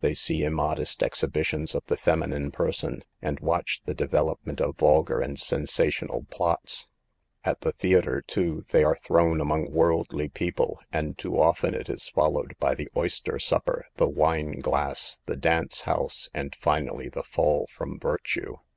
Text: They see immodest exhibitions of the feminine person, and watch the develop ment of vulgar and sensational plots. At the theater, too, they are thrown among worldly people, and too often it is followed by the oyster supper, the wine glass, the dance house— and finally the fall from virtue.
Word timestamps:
They 0.00 0.14
see 0.14 0.42
immodest 0.42 1.00
exhibitions 1.00 1.76
of 1.76 1.84
the 1.86 1.96
feminine 1.96 2.50
person, 2.50 3.04
and 3.22 3.38
watch 3.38 3.82
the 3.86 3.94
develop 3.94 4.40
ment 4.44 4.60
of 4.60 4.76
vulgar 4.78 5.20
and 5.20 5.38
sensational 5.38 6.26
plots. 6.28 6.88
At 7.44 7.60
the 7.60 7.70
theater, 7.70 8.20
too, 8.20 8.64
they 8.72 8.82
are 8.82 8.98
thrown 9.04 9.40
among 9.40 9.70
worldly 9.70 10.28
people, 10.28 10.80
and 10.92 11.16
too 11.16 11.40
often 11.40 11.72
it 11.74 11.88
is 11.88 12.08
followed 12.08 12.56
by 12.58 12.74
the 12.74 12.88
oyster 12.96 13.38
supper, 13.38 13.86
the 13.94 14.08
wine 14.08 14.58
glass, 14.58 15.20
the 15.26 15.36
dance 15.36 15.82
house— 15.82 16.28
and 16.34 16.56
finally 16.56 17.08
the 17.08 17.22
fall 17.22 17.68
from 17.70 17.96
virtue. 18.00 18.56